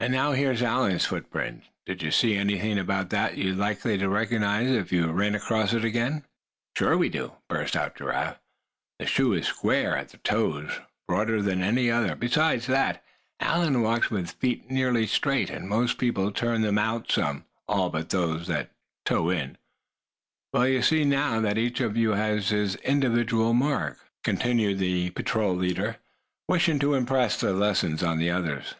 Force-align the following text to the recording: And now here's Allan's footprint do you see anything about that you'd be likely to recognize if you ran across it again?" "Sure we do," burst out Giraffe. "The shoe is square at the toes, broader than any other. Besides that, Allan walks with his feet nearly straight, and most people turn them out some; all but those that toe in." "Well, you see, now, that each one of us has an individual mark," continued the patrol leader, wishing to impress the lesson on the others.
And 0.00 0.12
now 0.12 0.30
here's 0.30 0.62
Allan's 0.62 1.06
footprint 1.06 1.64
do 1.84 1.92
you 1.92 2.12
see 2.12 2.36
anything 2.36 2.78
about 2.78 3.10
that 3.10 3.36
you'd 3.36 3.54
be 3.56 3.60
likely 3.60 3.98
to 3.98 4.08
recognize 4.08 4.70
if 4.70 4.92
you 4.92 5.08
ran 5.10 5.34
across 5.34 5.72
it 5.72 5.84
again?" 5.84 6.22
"Sure 6.76 6.96
we 6.96 7.08
do," 7.08 7.32
burst 7.48 7.74
out 7.74 7.96
Giraffe. 7.96 8.38
"The 9.00 9.06
shoe 9.06 9.32
is 9.32 9.48
square 9.48 9.96
at 9.96 10.10
the 10.10 10.18
toes, 10.18 10.70
broader 11.08 11.42
than 11.42 11.64
any 11.64 11.90
other. 11.90 12.14
Besides 12.14 12.68
that, 12.68 13.02
Allan 13.40 13.82
walks 13.82 14.08
with 14.08 14.20
his 14.26 14.30
feet 14.34 14.70
nearly 14.70 15.04
straight, 15.08 15.50
and 15.50 15.68
most 15.68 15.98
people 15.98 16.30
turn 16.30 16.60
them 16.60 16.78
out 16.78 17.10
some; 17.10 17.46
all 17.66 17.90
but 17.90 18.10
those 18.10 18.46
that 18.46 18.70
toe 19.04 19.30
in." 19.30 19.58
"Well, 20.52 20.68
you 20.68 20.80
see, 20.80 21.04
now, 21.04 21.40
that 21.40 21.58
each 21.58 21.80
one 21.80 21.90
of 21.98 22.12
us 22.12 22.50
has 22.50 22.76
an 22.76 22.82
individual 22.84 23.52
mark," 23.52 23.98
continued 24.22 24.78
the 24.78 25.10
patrol 25.10 25.56
leader, 25.56 25.96
wishing 26.46 26.78
to 26.78 26.94
impress 26.94 27.40
the 27.40 27.52
lesson 27.52 27.98
on 28.06 28.18
the 28.18 28.30
others. 28.30 28.76